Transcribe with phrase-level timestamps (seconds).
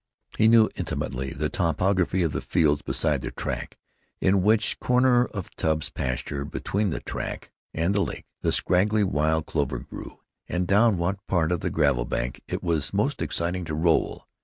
[0.35, 3.77] He knew intimately the topography of the fields beside the track;
[4.19, 9.45] in which corner of Tubbs's pasture, between the track and the lake, the scraggly wild
[9.45, 10.17] clover grew,
[10.49, 14.25] and down what part of the gravel bank it was most exciting to roll.